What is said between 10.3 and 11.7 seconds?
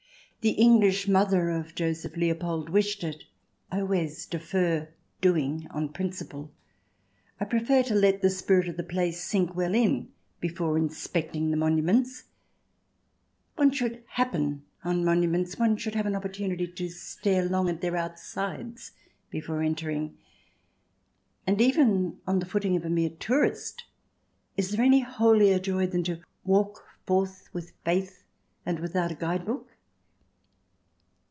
before inspecting the